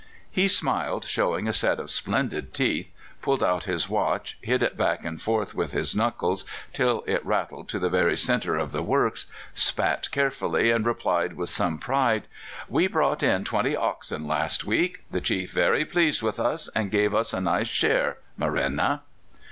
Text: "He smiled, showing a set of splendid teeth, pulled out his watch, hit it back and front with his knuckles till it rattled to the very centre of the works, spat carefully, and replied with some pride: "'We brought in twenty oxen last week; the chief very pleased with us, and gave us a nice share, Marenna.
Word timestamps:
"He 0.31 0.47
smiled, 0.47 1.05
showing 1.05 1.47
a 1.47 1.53
set 1.53 1.79
of 1.79 1.91
splendid 1.91 2.55
teeth, 2.55 2.91
pulled 3.21 3.43
out 3.43 3.65
his 3.65 3.87
watch, 3.87 4.35
hit 4.41 4.63
it 4.63 4.75
back 4.75 5.05
and 5.05 5.21
front 5.21 5.53
with 5.53 5.73
his 5.73 5.95
knuckles 5.95 6.43
till 6.73 7.03
it 7.05 7.23
rattled 7.23 7.69
to 7.69 7.77
the 7.77 7.87
very 7.87 8.17
centre 8.17 8.55
of 8.55 8.71
the 8.71 8.81
works, 8.81 9.27
spat 9.53 10.09
carefully, 10.09 10.71
and 10.71 10.87
replied 10.87 11.33
with 11.33 11.49
some 11.49 11.77
pride: 11.77 12.23
"'We 12.67 12.87
brought 12.87 13.21
in 13.21 13.43
twenty 13.43 13.75
oxen 13.75 14.25
last 14.27 14.65
week; 14.65 15.03
the 15.11 15.21
chief 15.21 15.51
very 15.51 15.85
pleased 15.85 16.23
with 16.23 16.39
us, 16.39 16.67
and 16.69 16.89
gave 16.89 17.13
us 17.13 17.31
a 17.31 17.39
nice 17.39 17.67
share, 17.67 18.17
Marenna. 18.39 19.01